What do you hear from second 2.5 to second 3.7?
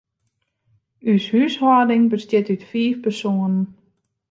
út fiif persoanen.